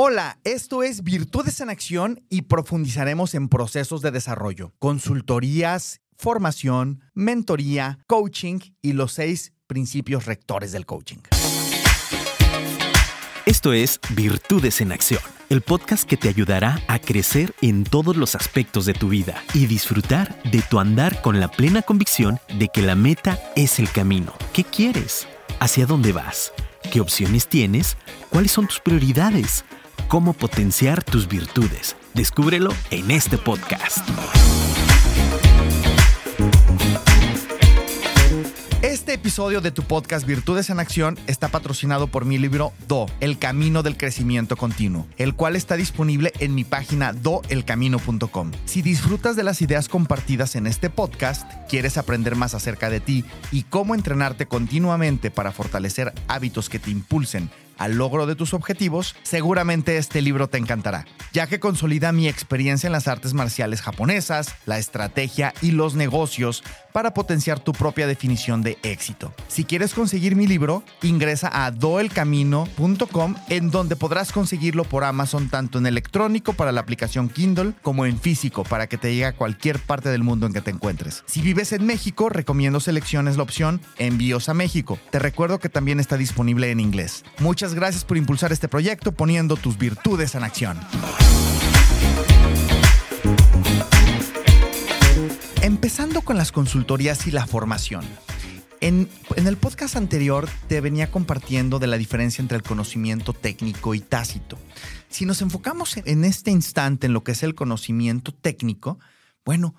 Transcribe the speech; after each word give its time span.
Hola, 0.00 0.38
esto 0.44 0.84
es 0.84 1.02
Virtudes 1.02 1.60
en 1.60 1.70
Acción 1.70 2.22
y 2.30 2.42
profundizaremos 2.42 3.34
en 3.34 3.48
procesos 3.48 4.00
de 4.00 4.12
desarrollo, 4.12 4.72
consultorías, 4.78 6.02
formación, 6.16 7.00
mentoría, 7.14 7.98
coaching 8.06 8.60
y 8.80 8.92
los 8.92 9.14
seis 9.14 9.54
principios 9.66 10.26
rectores 10.26 10.70
del 10.70 10.86
coaching. 10.86 11.16
Esto 13.44 13.72
es 13.72 13.98
Virtudes 14.10 14.80
en 14.80 14.92
Acción, 14.92 15.20
el 15.48 15.62
podcast 15.62 16.08
que 16.08 16.16
te 16.16 16.28
ayudará 16.28 16.80
a 16.86 17.00
crecer 17.00 17.52
en 17.60 17.82
todos 17.82 18.16
los 18.16 18.36
aspectos 18.36 18.86
de 18.86 18.94
tu 18.94 19.08
vida 19.08 19.42
y 19.52 19.66
disfrutar 19.66 20.40
de 20.44 20.62
tu 20.62 20.78
andar 20.78 21.22
con 21.22 21.40
la 21.40 21.48
plena 21.50 21.82
convicción 21.82 22.38
de 22.56 22.68
que 22.68 22.82
la 22.82 22.94
meta 22.94 23.36
es 23.56 23.80
el 23.80 23.90
camino. 23.90 24.32
¿Qué 24.52 24.62
quieres? 24.62 25.26
¿Hacia 25.58 25.86
dónde 25.86 26.12
vas? 26.12 26.52
¿Qué 26.92 27.00
opciones 27.00 27.48
tienes? 27.48 27.96
¿Cuáles 28.30 28.52
son 28.52 28.68
tus 28.68 28.78
prioridades? 28.78 29.64
Cómo 30.08 30.32
potenciar 30.32 31.04
tus 31.04 31.28
virtudes. 31.28 31.94
Descúbrelo 32.14 32.70
en 32.90 33.10
este 33.10 33.36
podcast. 33.36 34.08
Este 38.80 39.12
episodio 39.12 39.60
de 39.60 39.70
tu 39.70 39.82
podcast 39.82 40.26
Virtudes 40.26 40.70
en 40.70 40.80
Acción 40.80 41.18
está 41.26 41.48
patrocinado 41.48 42.06
por 42.06 42.24
mi 42.24 42.38
libro 42.38 42.72
Do, 42.86 43.06
El 43.20 43.38
Camino 43.38 43.82
del 43.82 43.96
Crecimiento 43.96 44.56
Continuo, 44.56 45.06
el 45.18 45.34
cual 45.34 45.56
está 45.56 45.76
disponible 45.76 46.32
en 46.38 46.54
mi 46.54 46.64
página 46.64 47.12
doelcamino.com. 47.12 48.52
Si 48.64 48.82
disfrutas 48.82 49.36
de 49.36 49.42
las 49.42 49.60
ideas 49.62 49.88
compartidas 49.88 50.56
en 50.56 50.66
este 50.66 50.90
podcast, 50.90 51.50
quieres 51.68 51.98
aprender 51.98 52.34
más 52.34 52.54
acerca 52.54 52.88
de 52.88 53.00
ti 53.00 53.24
y 53.50 53.64
cómo 53.64 53.94
entrenarte 53.94 54.46
continuamente 54.46 55.30
para 55.30 55.52
fortalecer 55.52 56.12
hábitos 56.28 56.68
que 56.68 56.78
te 56.78 56.90
impulsen 56.90 57.50
al 57.78 57.96
logro 57.96 58.26
de 58.26 58.36
tus 58.36 58.54
objetivos, 58.54 59.16
seguramente 59.22 59.96
este 59.96 60.22
libro 60.22 60.48
te 60.48 60.58
encantará, 60.58 61.06
ya 61.32 61.46
que 61.46 61.60
consolida 61.60 62.12
mi 62.12 62.28
experiencia 62.28 62.86
en 62.86 62.92
las 62.92 63.08
artes 63.08 63.34
marciales 63.34 63.80
japonesas, 63.80 64.54
la 64.66 64.78
estrategia 64.78 65.54
y 65.62 65.70
los 65.70 65.94
negocios 65.94 66.62
para 66.92 67.14
potenciar 67.14 67.60
tu 67.60 67.72
propia 67.72 68.06
definición 68.06 68.62
de 68.62 68.78
éxito. 68.82 69.32
Si 69.46 69.64
quieres 69.64 69.94
conseguir 69.94 70.34
mi 70.34 70.46
libro, 70.46 70.82
ingresa 71.02 71.64
a 71.64 71.70
doelcamino.com 71.70 73.34
en 73.48 73.70
donde 73.70 73.96
podrás 73.96 74.32
conseguirlo 74.32 74.84
por 74.84 75.04
Amazon 75.04 75.48
tanto 75.48 75.78
en 75.78 75.86
electrónico 75.86 76.54
para 76.54 76.72
la 76.72 76.80
aplicación 76.80 77.28
Kindle 77.28 77.74
como 77.82 78.06
en 78.06 78.18
físico 78.18 78.64
para 78.64 78.88
que 78.88 78.98
te 78.98 79.12
llegue 79.12 79.26
a 79.26 79.36
cualquier 79.36 79.78
parte 79.78 80.08
del 80.08 80.22
mundo 80.22 80.46
en 80.46 80.52
que 80.52 80.60
te 80.60 80.70
encuentres. 80.70 81.22
Si 81.26 81.40
vives 81.40 81.72
en 81.72 81.86
México, 81.86 82.28
recomiendo 82.28 82.80
selecciones 82.80 83.36
la 83.36 83.42
opción 83.44 83.80
Envíos 83.98 84.48
a 84.48 84.54
México. 84.54 84.98
Te 85.10 85.18
recuerdo 85.18 85.58
que 85.58 85.68
también 85.68 86.00
está 86.00 86.16
disponible 86.16 86.70
en 86.70 86.80
inglés. 86.80 87.24
Muchas 87.38 87.67
gracias 87.74 88.04
por 88.04 88.16
impulsar 88.16 88.52
este 88.52 88.68
proyecto 88.68 89.12
poniendo 89.12 89.56
tus 89.56 89.78
virtudes 89.78 90.34
en 90.34 90.44
acción. 90.44 90.78
Empezando 95.62 96.22
con 96.22 96.36
las 96.36 96.52
consultorías 96.52 97.26
y 97.26 97.30
la 97.30 97.46
formación. 97.46 98.04
En, 98.80 99.08
en, 99.34 99.46
el 99.46 99.56
podcast 99.56 99.96
anterior 99.96 100.48
te 100.68 100.80
venía 100.80 101.10
compartiendo 101.10 101.78
de 101.78 101.88
la 101.88 101.98
diferencia 101.98 102.42
entre 102.42 102.56
el 102.56 102.62
conocimiento 102.62 103.32
técnico 103.32 103.94
y 103.94 104.00
tácito. 104.00 104.56
Si 105.08 105.26
nos 105.26 105.42
enfocamos 105.42 105.96
en 105.96 106.24
este 106.24 106.52
instante 106.52 107.06
en 107.08 107.12
lo 107.12 107.24
que 107.24 107.32
es 107.32 107.42
el 107.42 107.56
conocimiento 107.56 108.32
técnico, 108.32 109.00
bueno, 109.44 109.74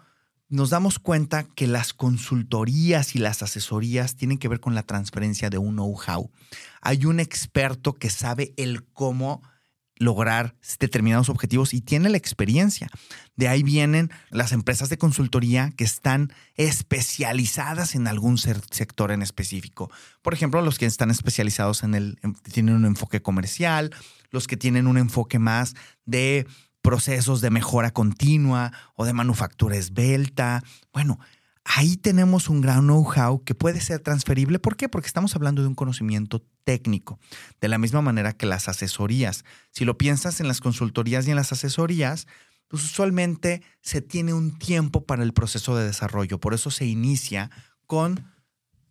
nos 0.49 0.71
damos 0.71 0.97
cuenta 0.99 1.43
que 1.43 1.67
las 1.67 1.93
consultorías 1.93 3.15
y 3.15 3.19
las 3.19 3.43
asesorías 3.43 4.15
tienen 4.15 4.39
que 4.39 4.47
ver 4.47 4.59
con 4.59 4.75
la 4.75 4.83
transferencia 4.83 5.49
de 5.49 5.59
un 5.59 5.75
know-how. 5.75 6.31
Hay 6.81 7.05
un 7.05 7.19
experto 7.19 7.93
que 7.93 8.09
sabe 8.09 8.53
el 8.57 8.83
cómo 8.85 9.41
lograr 9.99 10.55
determinados 10.79 11.29
objetivos 11.29 11.73
y 11.73 11.81
tiene 11.81 12.09
la 12.09 12.17
experiencia. 12.17 12.87
De 13.35 13.49
ahí 13.49 13.63
vienen 13.63 14.09
las 14.31 14.53
empresas 14.53 14.89
de 14.89 14.97
consultoría 14.97 15.71
que 15.75 15.83
están 15.83 16.33
especializadas 16.55 17.95
en 17.95 18.07
algún 18.07 18.37
sector 18.37 19.11
en 19.11 19.21
específico. 19.21 19.91
Por 20.21 20.33
ejemplo, 20.33 20.61
los 20.61 20.79
que 20.79 20.85
están 20.85 21.11
especializados 21.11 21.83
en 21.83 21.95
el, 21.95 22.17
tienen 22.51 22.75
un 22.75 22.85
enfoque 22.85 23.21
comercial, 23.21 23.91
los 24.31 24.47
que 24.47 24.57
tienen 24.57 24.87
un 24.87 24.97
enfoque 24.97 25.37
más 25.37 25.75
de 26.05 26.47
procesos 26.81 27.41
de 27.41 27.49
mejora 27.49 27.91
continua 27.91 28.71
o 28.95 29.05
de 29.05 29.13
manufactura 29.13 29.75
esbelta. 29.75 30.63
Bueno, 30.93 31.19
ahí 31.65 31.97
tenemos 31.97 32.49
un 32.49 32.61
gran 32.61 32.81
know-how 32.81 33.43
que 33.43 33.55
puede 33.55 33.81
ser 33.81 33.99
transferible. 33.99 34.59
¿Por 34.59 34.75
qué? 34.75 34.89
Porque 34.89 35.07
estamos 35.07 35.35
hablando 35.35 35.61
de 35.61 35.67
un 35.67 35.75
conocimiento 35.75 36.43
técnico. 36.63 37.19
De 37.61 37.67
la 37.67 37.77
misma 37.77 38.01
manera 38.01 38.33
que 38.33 38.45
las 38.45 38.67
asesorías. 38.67 39.43
Si 39.71 39.85
lo 39.85 39.97
piensas 39.97 40.39
en 40.39 40.47
las 40.47 40.61
consultorías 40.61 41.27
y 41.27 41.31
en 41.31 41.35
las 41.35 41.51
asesorías, 41.51 42.27
pues 42.67 42.83
usualmente 42.83 43.61
se 43.81 44.01
tiene 44.01 44.33
un 44.33 44.57
tiempo 44.57 45.05
para 45.05 45.23
el 45.23 45.33
proceso 45.33 45.75
de 45.75 45.85
desarrollo. 45.85 46.39
Por 46.39 46.53
eso 46.53 46.71
se 46.71 46.85
inicia 46.85 47.49
con 47.87 48.25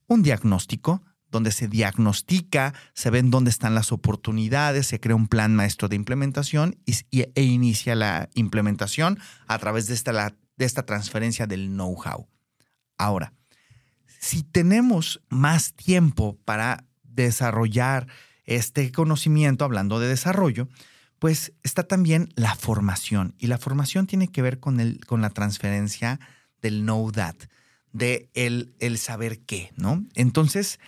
un 0.09 0.22
diagnóstico, 0.22 1.03
donde 1.31 1.53
se 1.53 1.69
diagnostica, 1.69 2.75
se 2.94 3.11
ven 3.11 3.31
dónde 3.31 3.50
están 3.50 3.75
las 3.75 3.93
oportunidades, 3.93 4.87
se 4.87 5.00
crea 5.00 5.16
un 5.16 5.28
plan 5.28 5.55
maestro 5.55 5.89
de 5.89 5.97
implementación 5.97 6.77
y, 6.87 6.97
e 7.12 7.43
inicia 7.43 7.94
la 7.94 8.31
implementación 8.34 9.19
a 9.47 9.59
través 9.59 9.87
de 9.87 9.94
esta, 9.94 10.34
de 10.56 10.65
esta 10.65 10.84
transferencia 10.84 11.47
del 11.47 11.69
know-how. 11.69 12.28
Ahora, 12.97 13.34
si 14.19 14.43
tenemos 14.43 15.22
más 15.28 15.75
tiempo 15.75 16.39
para 16.44 16.84
desarrollar 17.03 18.09
este 18.45 18.91
conocimiento, 18.91 19.65
hablando 19.65 20.00
de 20.00 20.09
desarrollo, 20.09 20.69
pues 21.19 21.53
está 21.62 21.83
también 21.83 22.31
la 22.34 22.55
formación. 22.55 23.34
Y 23.39 23.49
la 23.49 23.59
formación 23.59 24.06
tiene 24.06 24.28
que 24.28 24.43
ver 24.43 24.60
con, 24.60 24.81
el, 24.81 25.05
con 25.06 25.21
la 25.21 25.31
transferencia 25.31 26.21
del 26.62 26.83
know 26.83 27.10
that, 27.12 27.37
de 27.93 28.31
el, 28.34 28.75
el 28.78 28.99
saber 28.99 29.41
qué, 29.41 29.72
¿no? 29.77 30.05
Entonces, 30.15 30.78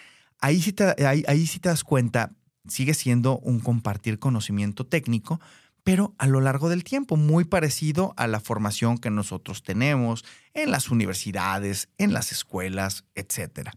ahí 0.40 0.60
sí, 0.60 0.72
te, 0.72 1.06
ahí, 1.06 1.46
sí 1.46 1.58
te 1.58 1.68
das 1.68 1.84
cuenta, 1.84 2.32
sigue 2.68 2.94
siendo 2.94 3.38
un 3.38 3.60
compartir 3.60 4.18
conocimiento 4.18 4.86
técnico, 4.86 5.40
pero 5.82 6.14
a 6.18 6.26
lo 6.26 6.40
largo 6.40 6.68
del 6.68 6.84
tiempo, 6.84 7.16
muy 7.16 7.44
parecido 7.44 8.12
a 8.16 8.26
la 8.26 8.40
formación 8.40 8.98
que 8.98 9.10
nosotros 9.10 9.62
tenemos 9.62 10.24
en 10.52 10.70
las 10.70 10.90
universidades, 10.90 11.88
en 11.96 12.12
las 12.12 12.32
escuelas, 12.32 13.04
etc. 13.14 13.70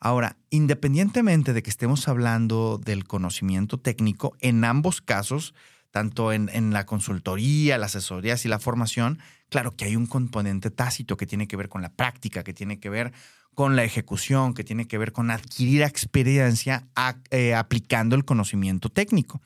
Ahora, 0.00 0.36
independientemente 0.50 1.52
de 1.52 1.62
que 1.62 1.70
estemos 1.70 2.08
hablando 2.08 2.78
del 2.78 3.04
conocimiento 3.04 3.78
técnico, 3.78 4.36
en 4.40 4.64
ambos 4.64 5.00
casos, 5.00 5.54
tanto 5.90 6.32
en, 6.32 6.50
en, 6.52 6.72
la 6.72 6.86
consultoría, 6.86 7.78
las 7.78 7.96
asesorías 7.96 8.44
y 8.44 8.48
la 8.48 8.58
formación, 8.58 9.18
claro 9.48 9.74
que 9.74 9.86
hay 9.86 9.96
un 9.96 10.06
componente 10.06 10.70
tácito 10.70 11.16
que 11.16 11.26
tiene 11.26 11.48
que 11.48 11.56
ver 11.56 11.68
con 11.68 11.82
la 11.82 11.92
práctica, 11.92 12.44
que 12.44 12.52
tiene 12.52 12.78
que 12.78 12.90
ver 12.90 13.12
con 13.58 13.74
la 13.74 13.82
ejecución, 13.82 14.54
que 14.54 14.62
tiene 14.62 14.86
que 14.86 14.98
ver 14.98 15.10
con 15.10 15.32
adquirir 15.32 15.82
experiencia 15.82 16.86
eh, 17.32 17.56
aplicando 17.56 18.14
el 18.14 18.24
conocimiento 18.24 18.88
técnico. 18.88 19.42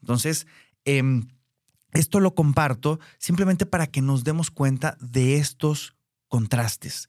Entonces, 0.00 0.46
em, 0.84 1.26
esto 1.90 2.20
lo 2.20 2.36
comparto 2.36 3.00
simplemente 3.18 3.66
para 3.66 3.88
que 3.88 4.00
nos 4.00 4.22
demos 4.22 4.52
cuenta 4.52 4.96
de 5.00 5.38
estos 5.38 5.96
contrastes. 6.28 7.08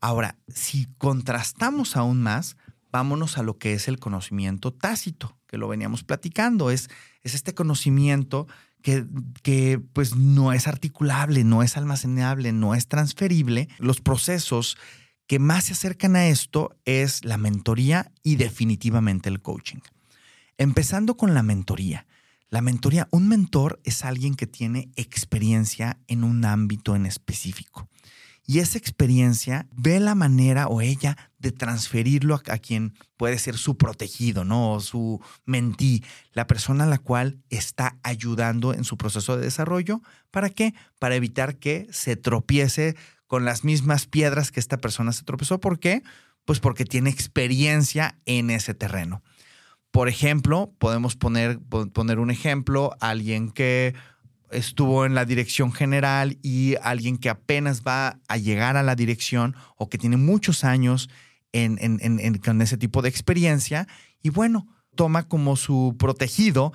Ahora, 0.00 0.36
si 0.48 0.88
contrastamos 0.98 1.96
aún 1.96 2.20
más, 2.20 2.56
vámonos 2.90 3.38
a 3.38 3.44
lo 3.44 3.56
que 3.56 3.74
es 3.74 3.86
el 3.86 4.00
conocimiento 4.00 4.72
tácito, 4.72 5.38
que 5.46 5.56
lo 5.56 5.68
veníamos 5.68 6.02
platicando. 6.02 6.72
Es, 6.72 6.90
es 7.22 7.36
este 7.36 7.54
conocimiento 7.54 8.48
que, 8.82 9.06
que, 9.44 9.80
pues 9.92 10.16
no 10.16 10.52
es 10.52 10.66
articulable, 10.66 11.44
no 11.44 11.62
es 11.62 11.76
almacenable, 11.76 12.50
no 12.50 12.74
es 12.74 12.88
transferible. 12.88 13.68
Los 13.78 14.00
procesos 14.00 14.76
que 15.26 15.38
más 15.38 15.64
se 15.64 15.72
acercan 15.72 16.16
a 16.16 16.26
esto 16.26 16.76
es 16.84 17.24
la 17.24 17.38
mentoría 17.38 18.12
y 18.22 18.36
definitivamente 18.36 19.28
el 19.28 19.40
coaching. 19.40 19.80
Empezando 20.58 21.16
con 21.16 21.34
la 21.34 21.42
mentoría. 21.42 22.06
La 22.50 22.60
mentoría, 22.60 23.08
un 23.10 23.26
mentor 23.26 23.80
es 23.84 24.04
alguien 24.04 24.34
que 24.34 24.46
tiene 24.46 24.90
experiencia 24.96 25.98
en 26.06 26.22
un 26.22 26.44
ámbito 26.44 26.94
en 26.94 27.06
específico. 27.06 27.88
Y 28.46 28.58
esa 28.58 28.76
experiencia 28.76 29.66
ve 29.72 29.98
la 30.00 30.14
manera 30.14 30.68
o 30.68 30.82
ella 30.82 31.16
de 31.38 31.50
transferirlo 31.50 32.34
a, 32.34 32.58
quien 32.58 32.94
puede 33.16 33.38
ser 33.38 33.56
su 33.56 33.78
protegido, 33.78 34.44
¿no? 34.44 34.72
O 34.72 34.80
su 34.80 35.20
mentí, 35.46 36.04
la 36.32 36.46
persona 36.46 36.84
a 36.84 36.86
la 36.86 36.98
cual 36.98 37.38
está 37.48 37.98
ayudando 38.02 38.74
en 38.74 38.84
su 38.84 38.98
proceso 38.98 39.36
de 39.36 39.44
desarrollo. 39.44 40.02
¿Para 40.30 40.50
qué? 40.50 40.74
Para 40.98 41.14
evitar 41.14 41.56
que 41.56 41.88
se 41.90 42.16
tropiece 42.16 42.96
con 43.26 43.44
las 43.44 43.64
mismas 43.64 44.06
piedras 44.06 44.50
que 44.50 44.60
esta 44.60 44.78
persona 44.78 45.12
se 45.12 45.24
tropezó. 45.24 45.60
¿Por 45.60 45.78
qué? 45.78 46.02
Pues 46.44 46.60
porque 46.60 46.84
tiene 46.84 47.10
experiencia 47.10 48.18
en 48.26 48.50
ese 48.50 48.74
terreno. 48.74 49.22
Por 49.90 50.08
ejemplo, 50.08 50.72
podemos 50.78 51.16
poner, 51.16 51.60
poner 51.60 52.18
un 52.18 52.30
ejemplo, 52.30 52.96
alguien 53.00 53.50
que 53.50 53.94
estuvo 54.50 55.04
en 55.04 55.14
la 55.14 55.24
dirección 55.24 55.72
general 55.72 56.38
y 56.42 56.76
alguien 56.82 57.18
que 57.18 57.30
apenas 57.30 57.82
va 57.82 58.20
a 58.28 58.36
llegar 58.36 58.76
a 58.76 58.82
la 58.82 58.94
dirección 58.94 59.54
o 59.76 59.88
que 59.88 59.98
tiene 59.98 60.16
muchos 60.16 60.64
años 60.64 61.08
en, 61.52 62.38
con 62.38 62.60
ese 62.62 62.76
tipo 62.76 63.02
de 63.02 63.08
experiencia 63.08 63.86
y 64.22 64.30
bueno, 64.30 64.66
toma 64.96 65.28
como 65.28 65.56
su 65.56 65.96
protegido 65.98 66.72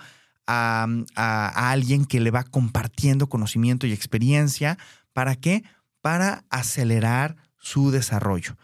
a, 0.47 0.87
a, 1.15 1.71
alguien 1.71 2.05
que 2.05 2.19
le 2.19 2.31
va 2.31 2.43
compartiendo 2.43 3.27
conocimiento 3.27 3.87
y 3.87 3.93
experiencia. 3.93 4.77
¿Para 5.13 5.35
qué? 5.35 5.63
Para 6.01 6.45
acelerar 6.49 7.35
su 7.57 7.91
desarrollo. 7.91 8.57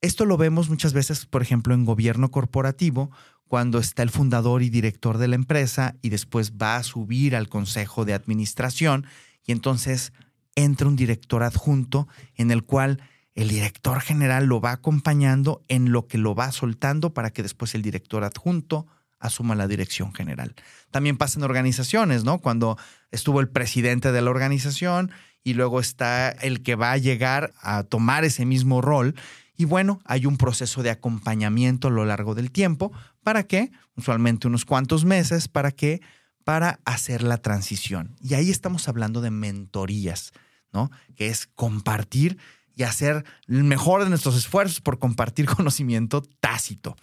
Esto 0.00 0.24
lo 0.24 0.36
vemos 0.36 0.70
muchas 0.70 0.92
veces, 0.92 1.26
por 1.26 1.42
ejemplo, 1.42 1.74
en 1.74 1.84
gobierno 1.84 2.30
corporativo, 2.30 3.10
cuando 3.50 3.78
está 3.78 4.02
el 4.02 4.10
fundador 4.10 4.62
y 4.62 4.70
director 4.70 5.18
de 5.18 5.28
la 5.28 5.34
empresa 5.34 5.96
y 6.02 6.08
después 6.08 6.52
va 6.52 6.76
a 6.76 6.82
subir 6.84 7.34
al 7.34 7.48
consejo 7.48 8.04
de 8.04 8.14
administración 8.14 9.06
y 9.44 9.52
entonces 9.52 10.12
entra 10.54 10.86
un 10.86 10.96
director 10.96 11.42
adjunto 11.42 12.06
en 12.36 12.52
el 12.52 12.62
cual 12.62 13.02
el 13.34 13.48
director 13.48 14.00
general 14.00 14.46
lo 14.46 14.60
va 14.60 14.72
acompañando 14.72 15.64
en 15.68 15.92
lo 15.92 16.06
que 16.06 16.16
lo 16.16 16.34
va 16.34 16.52
soltando 16.52 17.12
para 17.12 17.30
que 17.30 17.42
después 17.42 17.74
el 17.74 17.82
director 17.82 18.22
adjunto 18.24 18.86
asuma 19.18 19.54
la 19.54 19.68
dirección 19.68 20.14
general. 20.14 20.54
También 20.90 21.16
pasa 21.16 21.38
en 21.38 21.44
organizaciones, 21.44 22.24
¿no? 22.24 22.38
Cuando 22.38 22.78
estuvo 23.10 23.40
el 23.40 23.48
presidente 23.48 24.12
de 24.12 24.22
la 24.22 24.30
organización 24.30 25.10
y 25.42 25.54
luego 25.54 25.80
está 25.80 26.30
el 26.30 26.62
que 26.62 26.74
va 26.74 26.92
a 26.92 26.98
llegar 26.98 27.52
a 27.60 27.82
tomar 27.82 28.24
ese 28.24 28.44
mismo 28.44 28.80
rol. 28.80 29.14
Y 29.56 29.64
bueno, 29.64 30.00
hay 30.04 30.26
un 30.26 30.36
proceso 30.36 30.82
de 30.82 30.90
acompañamiento 30.90 31.88
a 31.88 31.90
lo 31.90 32.04
largo 32.04 32.34
del 32.34 32.50
tiempo. 32.50 32.92
¿Para 33.22 33.44
qué? 33.44 33.70
Usualmente 33.96 34.48
unos 34.48 34.64
cuantos 34.64 35.04
meses. 35.04 35.48
¿Para 35.48 35.70
qué? 35.70 36.00
Para 36.44 36.80
hacer 36.84 37.22
la 37.22 37.38
transición. 37.38 38.16
Y 38.22 38.34
ahí 38.34 38.50
estamos 38.50 38.88
hablando 38.88 39.20
de 39.20 39.30
mentorías, 39.30 40.32
¿no? 40.72 40.90
Que 41.14 41.28
es 41.28 41.46
compartir 41.46 42.38
y 42.74 42.84
hacer 42.84 43.24
el 43.48 43.64
mejor 43.64 44.04
de 44.04 44.08
nuestros 44.08 44.36
esfuerzos 44.36 44.80
por 44.80 44.98
compartir 44.98 45.46
conocimiento 45.56 46.22
tácito. 46.40 46.96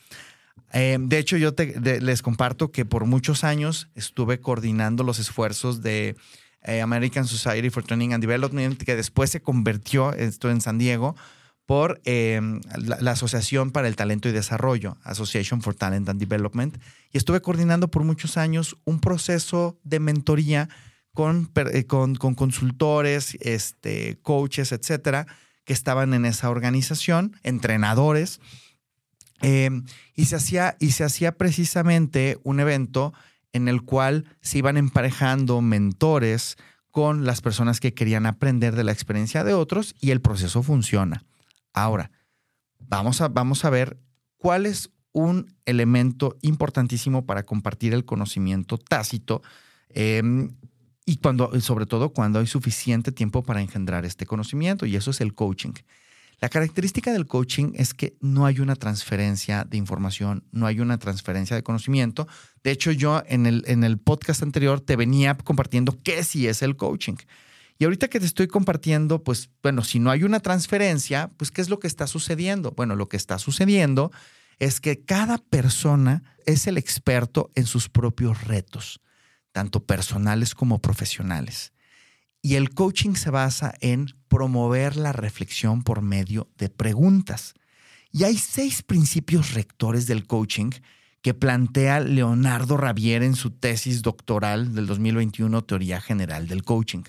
Eh, 0.74 0.98
de 1.00 1.20
hecho, 1.20 1.38
yo 1.38 1.54
les 2.02 2.22
comparto 2.22 2.72
que 2.72 2.86
por 2.86 3.06
muchos 3.06 3.44
años 3.44 3.88
estuve 3.96 4.42
coordinando 4.42 5.04
los 5.04 5.20
esfuerzos 5.20 5.82
de 5.82 6.16
eh, 6.68 6.82
American 6.82 7.26
Society 7.26 7.70
for 7.70 7.84
Training 7.84 8.14
and 8.14 8.22
Development, 8.22 8.82
que 8.82 8.96
después 8.96 9.30
se 9.30 9.42
convirtió, 9.42 10.14
esto 10.14 10.50
en 10.52 10.62
San 10.62 10.78
Diego, 10.78 11.16
por 11.66 12.02
eh, 12.06 12.42
la, 12.78 13.12
Asociación 13.12 13.72
para 13.72 13.88
el 13.88 13.96
Talento 13.96 14.30
y 14.30 14.34
Desarrollo, 14.34 14.98
Association 15.04 15.62
for 15.62 15.76
Talent 15.76 16.08
and 16.10 16.20
Development, 16.20 16.78
y 17.12 17.18
estuve 17.18 17.42
coordinando 17.42 17.90
por 17.90 18.04
muchos 18.04 18.38
años 18.38 18.78
un 18.86 19.00
proceso 19.00 19.80
de 19.84 20.00
mentoría 20.00 20.70
con, 21.14 21.52
con, 21.88 22.16
con 22.16 22.36
consultores, 22.36 23.38
este, 23.42 24.20
coaches, 24.22 24.72
etcétera, 24.72 25.26
que 25.66 25.74
estaban 25.74 26.14
en 26.14 26.26
esa 26.26 26.50
organización, 26.50 27.36
entrenadores, 27.44 28.40
hacía, 29.42 30.78
y 30.80 30.92
se 30.92 31.04
hacía 31.04 31.38
precisamente 31.38 32.40
un 32.44 32.60
evento 32.60 33.14
en 33.58 33.68
el 33.68 33.82
cual 33.82 34.26
se 34.42 34.60
iban 34.60 34.78
emparejando 34.78 35.62
mentores 35.62 36.56
con 36.92 37.26
las 37.26 37.42
personas 37.42 37.80
que 37.80 37.94
querían 37.94 38.26
aprender 38.26 38.76
de 38.76 38.84
la 38.84 38.92
experiencia 38.92 39.44
de 39.44 39.54
otros 39.54 39.94
y 40.00 40.12
el 40.12 40.22
proceso 40.22 40.64
funciona. 40.64 41.24
Ahora, 41.74 42.12
vamos 42.80 43.22
a, 43.22 43.28
vamos 43.28 43.66
a 43.66 43.70
ver 43.70 44.00
cuál 44.38 44.66
es 44.66 44.90
un 45.12 45.54
elemento 45.66 46.38
importantísimo 46.42 47.26
para 47.26 47.44
compartir 47.44 47.94
el 47.94 48.06
conocimiento 48.06 48.78
tácito 48.78 49.42
em, 49.90 50.56
y 51.06 51.18
cuando, 51.18 51.60
sobre 51.62 51.86
todo 51.86 52.10
cuando 52.14 52.40
hay 52.40 52.48
suficiente 52.48 53.12
tiempo 53.12 53.44
para 53.44 53.62
engendrar 53.62 54.06
este 54.06 54.26
conocimiento, 54.26 54.86
y 54.86 54.96
eso 54.96 55.12
es 55.12 55.22
el 55.22 55.34
coaching. 55.34 55.74
La 56.40 56.50
característica 56.50 57.12
del 57.12 57.26
coaching 57.26 57.74
es 57.76 57.94
que 57.94 58.16
no 58.22 58.46
hay 58.46 58.60
una 58.60 58.76
transferencia 58.76 59.64
de 59.64 59.78
información, 59.78 60.44
no 60.52 60.68
hay 60.68 60.80
una 60.80 61.00
transferencia 61.00 61.56
de 61.56 61.64
conocimiento. 61.64 62.28
De 62.64 62.72
hecho, 62.72 62.92
yo 62.92 63.24
en 63.28 63.48
el, 63.48 63.64
en 63.68 63.84
el 63.84 63.98
podcast 63.98 64.44
anterior 64.44 64.80
te 64.80 64.96
venía 64.96 65.36
compartiendo 65.36 65.98
qué 66.04 66.24
sí 66.24 66.48
es 66.48 66.62
el 66.62 66.76
coaching. 66.76 67.16
Y 67.80 67.86
ahorita 67.86 68.08
que 68.08 68.20
te 68.20 68.26
estoy 68.26 68.48
compartiendo, 68.48 69.24
pues 69.24 69.50
bueno, 69.64 69.84
si 69.84 70.00
no 70.00 70.12
hay 70.12 70.24
una 70.24 70.40
transferencia, 70.40 71.32
pues 71.38 71.52
¿qué 71.52 71.62
es 71.62 71.70
lo 71.70 71.80
que 71.80 71.88
está 71.88 72.06
sucediendo? 72.08 72.72
Bueno, 72.72 72.96
lo 72.96 73.08
que 73.10 73.18
está 73.18 73.40
sucediendo 73.40 74.12
es 74.60 74.80
que 74.80 75.04
cada 75.04 75.38
persona 75.38 76.24
es 76.46 76.68
el 76.68 76.78
experto 76.78 77.52
en 77.56 77.66
sus 77.66 77.90
propios 77.90 78.44
retos 78.44 79.02
tanto 79.58 79.84
personales 79.84 80.54
como 80.54 80.78
profesionales. 80.78 81.74
Y 82.48 82.56
el 82.56 82.70
coaching 82.70 83.16
se 83.16 83.30
basa 83.30 83.74
en 83.82 84.16
promover 84.30 84.96
la 84.96 85.12
reflexión 85.12 85.84
por 85.84 86.02
medio 86.02 86.48
de 86.58 86.70
preguntas. 86.70 87.56
Y 88.14 88.24
hay 88.24 88.38
seis 88.38 88.84
principios 88.84 89.54
rectores 89.54 90.08
del 90.08 90.26
coaching 90.26 90.70
que 91.22 91.34
plantea 91.34 92.00
Leonardo 92.00 92.78
Ravier 92.78 93.22
en 93.22 93.36
su 93.36 93.52
tesis 93.52 94.02
doctoral 94.02 94.74
del 94.74 94.88
2021, 94.88 95.62
Teoría 95.66 96.00
General 96.00 96.48
del 96.48 96.64
Coaching. 96.64 97.04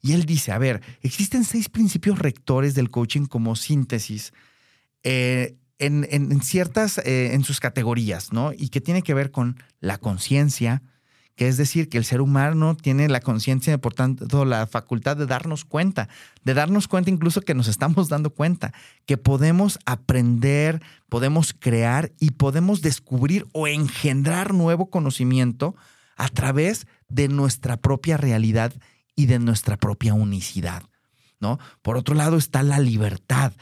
Y 0.00 0.14
él 0.14 0.24
dice, 0.24 0.50
a 0.50 0.58
ver, 0.58 0.82
existen 1.00 1.44
seis 1.44 1.68
principios 1.68 2.18
rectores 2.18 2.74
del 2.74 2.90
coaching 2.90 3.26
como 3.26 3.54
síntesis 3.54 4.32
eh, 5.04 5.58
en, 5.78 6.42
ciertas, 6.42 6.98
eh, 6.98 7.34
en 7.34 7.44
sus 7.44 7.60
categorías, 7.60 8.32
¿no? 8.32 8.52
Y 8.52 8.70
que 8.70 8.80
tiene 8.80 9.02
que 9.02 9.14
ver 9.14 9.30
con 9.30 9.62
la 9.78 9.98
conciencia, 9.98 10.82
que 11.34 11.48
es 11.48 11.56
decir, 11.56 11.88
que 11.88 11.98
el 11.98 12.04
ser 12.04 12.20
humano 12.20 12.76
tiene 12.76 13.08
la 13.08 13.20
conciencia, 13.20 13.78
por 13.78 13.94
tanto, 13.94 14.44
la 14.44 14.66
facultad 14.66 15.16
de 15.16 15.26
darnos 15.26 15.64
cuenta, 15.64 16.08
de 16.44 16.54
darnos 16.54 16.88
cuenta 16.88 17.10
incluso 17.10 17.40
que 17.40 17.54
nos 17.54 17.68
estamos 17.68 18.08
dando 18.08 18.30
cuenta, 18.30 18.72
que 19.06 19.16
podemos 19.16 19.78
aprender, 19.86 20.82
podemos 21.08 21.54
crear 21.58 22.12
y 22.18 22.32
podemos 22.32 22.82
descubrir 22.82 23.46
o 23.52 23.66
engendrar 23.66 24.52
nuevo 24.52 24.90
conocimiento 24.90 25.74
a 26.16 26.28
través 26.28 26.86
de 27.08 27.28
nuestra 27.28 27.76
propia 27.78 28.16
realidad 28.16 28.72
y 29.16 29.26
de 29.26 29.38
nuestra 29.38 29.76
propia 29.76 30.14
unicidad. 30.14 30.82
¿no? 31.40 31.58
Por 31.82 31.96
otro 31.96 32.14
lado 32.14 32.36
está 32.36 32.62
la 32.62 32.78
libertad 32.78 33.52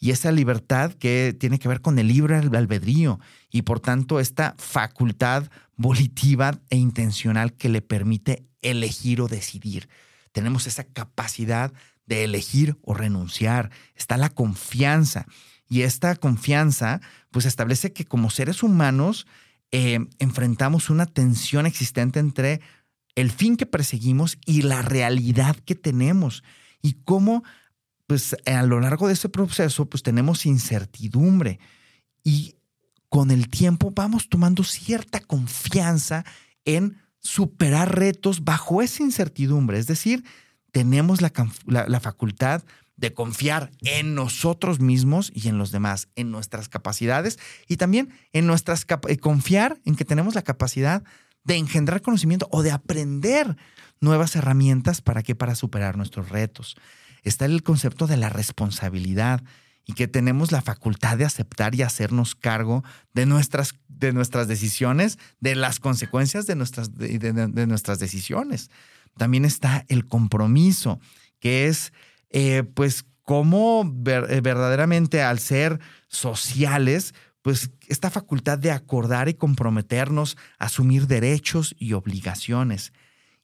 y 0.00 0.12
esa 0.12 0.32
libertad 0.32 0.94
que 0.94 1.36
tiene 1.38 1.58
que 1.58 1.68
ver 1.68 1.82
con 1.82 1.98
el 1.98 2.08
libre 2.08 2.36
albedrío 2.36 3.20
y 3.50 3.62
por 3.62 3.80
tanto 3.80 4.18
esta 4.18 4.54
facultad 4.58 5.50
volitiva 5.76 6.58
e 6.70 6.78
intencional 6.78 7.52
que 7.52 7.68
le 7.68 7.82
permite 7.82 8.46
elegir 8.62 9.20
o 9.20 9.28
decidir. 9.28 9.90
Tenemos 10.32 10.66
esa 10.66 10.84
capacidad 10.84 11.72
de 12.06 12.24
elegir 12.24 12.78
o 12.82 12.94
renunciar. 12.94 13.70
Está 13.94 14.16
la 14.16 14.30
confianza 14.30 15.26
y 15.68 15.82
esta 15.82 16.16
confianza 16.16 17.02
pues 17.30 17.44
establece 17.44 17.92
que 17.92 18.06
como 18.06 18.30
seres 18.30 18.62
humanos 18.62 19.26
eh, 19.70 20.00
enfrentamos 20.18 20.88
una 20.88 21.06
tensión 21.06 21.66
existente 21.66 22.20
entre 22.20 22.62
el 23.16 23.30
fin 23.30 23.56
que 23.56 23.66
perseguimos 23.66 24.38
y 24.46 24.62
la 24.62 24.80
realidad 24.80 25.56
que 25.56 25.74
tenemos 25.74 26.42
y 26.80 26.94
cómo 27.04 27.44
pues 28.10 28.34
a 28.44 28.64
lo 28.64 28.80
largo 28.80 29.06
de 29.06 29.12
ese 29.12 29.28
proceso, 29.28 29.86
pues 29.88 30.02
tenemos 30.02 30.44
incertidumbre 30.44 31.60
y 32.24 32.56
con 33.08 33.30
el 33.30 33.48
tiempo 33.48 33.92
vamos 33.94 34.28
tomando 34.28 34.64
cierta 34.64 35.20
confianza 35.20 36.24
en 36.64 36.96
superar 37.20 37.96
retos 37.96 38.42
bajo 38.42 38.82
esa 38.82 39.04
incertidumbre. 39.04 39.78
Es 39.78 39.86
decir, 39.86 40.24
tenemos 40.72 41.20
la, 41.20 41.32
la, 41.66 42.00
facultad 42.00 42.64
de 42.96 43.14
confiar 43.14 43.70
en 43.82 44.16
nosotros 44.16 44.80
mismos 44.80 45.30
y 45.32 45.46
en 45.46 45.56
los 45.56 45.70
demás, 45.70 46.08
en 46.16 46.32
nuestras 46.32 46.68
capacidades 46.68 47.38
y 47.68 47.76
también 47.76 48.12
en 48.32 48.44
nuestras 48.44 48.86
eh, 49.06 49.18
confiar 49.18 49.80
en 49.84 49.94
que 49.94 50.04
tenemos 50.04 50.34
la 50.34 50.42
capacidad 50.42 51.04
de 51.44 51.54
engendrar 51.54 52.02
conocimiento 52.02 52.48
o 52.50 52.64
de 52.64 52.72
aprender 52.72 53.56
nuevas 54.00 54.34
herramientas 54.34 55.00
para 55.00 55.22
que 55.22 55.36
para 55.36 55.54
superar 55.54 55.96
nuestros 55.96 56.28
retos 56.28 56.76
está 57.22 57.44
el 57.44 57.62
concepto 57.62 58.06
de 58.06 58.16
la 58.16 58.28
responsabilidad 58.28 59.42
y 59.86 59.94
que 59.94 60.08
tenemos 60.08 60.52
la 60.52 60.62
facultad 60.62 61.18
de 61.18 61.24
aceptar 61.24 61.74
y 61.74 61.82
hacernos 61.82 62.34
cargo 62.34 62.84
de 63.12 63.26
nuestras, 63.26 63.74
de 63.88 64.12
nuestras 64.12 64.46
decisiones, 64.46 65.18
de 65.40 65.54
las 65.54 65.80
consecuencias 65.80 66.46
de 66.46 66.54
nuestras, 66.54 66.96
de, 66.96 67.66
nuestras 67.66 67.98
decisiones. 67.98 68.70
También 69.16 69.44
está 69.44 69.84
el 69.88 70.06
compromiso, 70.06 71.00
que 71.40 71.66
es 71.66 71.92
eh, 72.30 72.62
pues 72.74 73.04
cómo 73.24 73.82
eh, 74.06 74.40
verdaderamente 74.40 75.22
al 75.22 75.38
ser 75.38 75.80
sociales, 76.08 77.14
pues 77.42 77.70
esta 77.88 78.10
facultad 78.10 78.58
de 78.58 78.70
acordar 78.70 79.28
y 79.28 79.34
comprometernos, 79.34 80.36
asumir 80.58 81.06
derechos 81.06 81.74
y 81.78 81.94
obligaciones. 81.94 82.92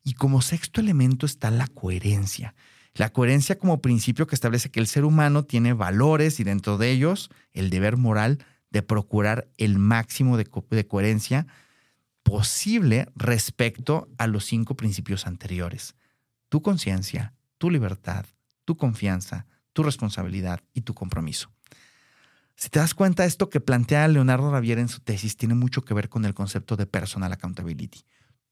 Y 0.04 0.14
como 0.14 0.42
sexto 0.42 0.80
elemento 0.80 1.26
está 1.26 1.50
la 1.50 1.66
coherencia. 1.66 2.54
La 2.96 3.10
coherencia 3.10 3.58
como 3.58 3.82
principio 3.82 4.26
que 4.26 4.34
establece 4.34 4.70
que 4.70 4.80
el 4.80 4.86
ser 4.86 5.04
humano 5.04 5.44
tiene 5.44 5.74
valores 5.74 6.40
y 6.40 6.44
dentro 6.44 6.78
de 6.78 6.90
ellos 6.90 7.30
el 7.52 7.68
deber 7.68 7.98
moral 7.98 8.38
de 8.70 8.82
procurar 8.82 9.48
el 9.58 9.78
máximo 9.78 10.38
de, 10.38 10.46
coherencia 10.86 11.46
posible 12.22 13.06
respecto 13.14 14.08
a 14.16 14.26
los 14.26 14.46
cinco 14.46 14.76
principios 14.76 15.26
anteriores. 15.26 15.94
Tu 16.48 16.62
conciencia, 16.62 17.34
tu 17.58 17.70
libertad, 17.70 18.24
tu 18.64 18.78
confianza, 18.78 19.44
tu 19.74 19.82
responsabilidad 19.82 20.60
y 20.72 20.80
tu 20.80 20.94
compromiso. 20.94 21.52
Si 22.56 22.70
te 22.70 22.78
das 22.78 22.94
cuenta, 22.94 23.26
esto 23.26 23.50
que 23.50 23.60
plantea 23.60 24.08
Leonardo 24.08 24.50
Ravier 24.50 24.78
en 24.78 24.88
su 24.88 25.00
tesis 25.00 25.36
tiene 25.36 25.54
mucho 25.54 25.82
que 25.82 25.92
ver 25.92 26.08
con 26.08 26.24
el 26.24 26.32
concepto 26.32 26.76
de 26.76 26.86
personal 26.86 27.30
accountability. 27.32 28.04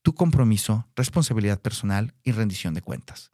tu 0.02 0.14
compromiso, 0.14 0.86
responsabilidad 0.96 1.62
personal 1.62 2.12
y 2.22 2.32
rendición 2.32 2.74
de 2.74 2.82
cuentas. 2.82 3.33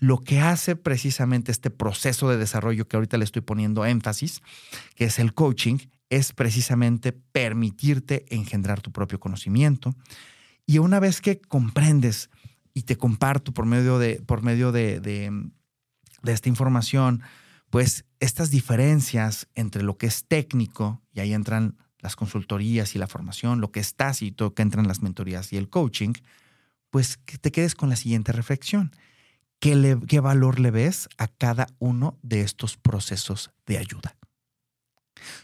Lo 0.00 0.18
que 0.18 0.40
hace 0.40 0.76
precisamente 0.76 1.52
este 1.52 1.70
proceso 1.70 2.30
de 2.30 2.38
desarrollo 2.38 2.88
que 2.88 2.96
ahorita 2.96 3.18
le 3.18 3.24
estoy 3.24 3.42
poniendo 3.42 3.84
énfasis, 3.84 4.40
que 4.94 5.04
es 5.04 5.18
el 5.18 5.34
coaching, 5.34 5.76
es 6.08 6.32
precisamente 6.32 7.12
permitirte 7.12 8.24
engendrar 8.34 8.80
tu 8.80 8.92
propio 8.92 9.20
conocimiento. 9.20 9.94
Y 10.64 10.78
una 10.78 11.00
vez 11.00 11.20
que 11.20 11.38
comprendes 11.38 12.30
y 12.72 12.82
te 12.82 12.96
comparto 12.96 13.52
por 13.52 13.66
medio 13.66 13.98
de, 13.98 14.22
por 14.22 14.42
medio 14.42 14.72
de, 14.72 15.00
de, 15.00 15.50
esta 16.24 16.48
información, 16.48 17.20
pues 17.68 18.06
estas 18.20 18.50
diferencias 18.50 19.48
entre 19.54 19.82
lo 19.82 19.98
que 19.98 20.06
es 20.06 20.24
técnico, 20.24 21.02
y 21.12 21.20
ahí 21.20 21.34
entran 21.34 21.76
las 21.98 22.16
consultorías 22.16 22.94
y 22.94 22.98
la 22.98 23.06
formación, 23.06 23.60
lo 23.60 23.70
que 23.70 23.80
es 23.80 23.94
tácito, 23.96 24.54
que 24.54 24.62
entran 24.62 24.88
las 24.88 25.02
mentorías 25.02 25.52
y 25.52 25.58
el 25.58 25.68
coaching, 25.68 26.14
pues 26.88 27.18
que 27.18 27.36
te 27.36 27.52
quedes 27.52 27.74
con 27.74 27.90
la 27.90 27.96
siguiente 27.96 28.32
reflexión. 28.32 28.92
¿Qué, 29.60 29.98
¿Qué 30.08 30.20
valor 30.20 30.58
le 30.58 30.70
ves 30.70 31.08
a 31.18 31.28
cada 31.28 31.68
uno 31.78 32.18
de 32.22 32.40
estos 32.40 32.76
procesos 32.76 33.50
de 33.66 33.78
ayuda? 33.78 34.16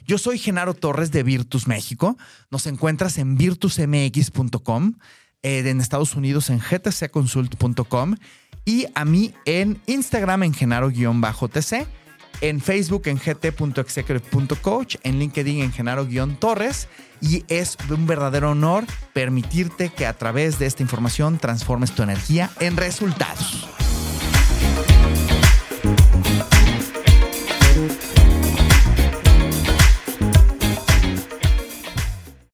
Yo 0.06 0.18
soy 0.18 0.38
Genaro 0.38 0.74
Torres 0.74 1.10
de 1.10 1.22
Virtus 1.22 1.66
México. 1.66 2.16
Nos 2.50 2.66
encuentras 2.66 3.18
en 3.18 3.36
virtusmx.com, 3.36 4.94
eh, 5.42 5.62
en 5.66 5.80
Estados 5.80 6.14
Unidos 6.14 6.50
en 6.50 6.60
gtcconsult.com 6.60 8.16
y 8.64 8.86
a 8.94 9.04
mí 9.04 9.32
en 9.44 9.80
Instagram 9.86 10.42
en 10.42 10.54
genaro-tc, 10.54 11.86
en 12.40 12.60
Facebook 12.60 13.02
en 13.06 13.18
gt.executive.coach, 13.18 14.96
en 15.02 15.18
LinkedIn 15.18 15.62
en 15.62 15.72
genaro-torres 15.72 16.88
y 17.20 17.44
es 17.48 17.76
un 17.88 18.06
verdadero 18.06 18.50
honor 18.50 18.84
permitirte 19.12 19.90
que 19.90 20.06
a 20.06 20.14
través 20.14 20.58
de 20.58 20.66
esta 20.66 20.82
información 20.82 21.38
transformes 21.38 21.92
tu 21.92 22.02
energía 22.02 22.50
en 22.60 22.76
resultados. 22.76 23.85